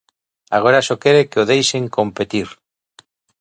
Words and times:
Agora 0.57 0.85
só 0.87 0.95
quere 1.03 1.27
que 1.29 1.41
o 1.43 1.47
deixen 1.53 1.83
competir. 1.97 2.49